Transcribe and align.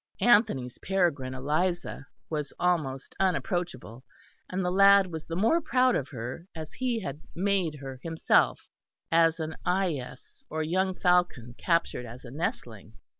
Anthony's 0.19 0.79
peregrine 0.79 1.35
Eliza 1.35 2.07
was 2.27 2.51
almost 2.59 3.13
unapproachable; 3.19 4.03
and 4.49 4.65
the 4.65 4.71
lad 4.71 5.05
was 5.05 5.27
the 5.27 5.35
more 5.35 5.61
proud 5.61 5.95
of 5.95 6.09
her 6.09 6.47
as 6.55 6.73
he 6.73 7.01
had 7.01 7.21
"made" 7.35 7.75
her 7.75 7.99
himself, 8.01 8.67
as 9.11 9.39
an 9.39 9.57
"eyess" 9.63 10.43
or 10.49 10.63
young 10.63 10.95
falcon 10.95 11.53
captured 11.55 12.07
as 12.07 12.25
a 12.25 12.31
nestling. 12.31 12.93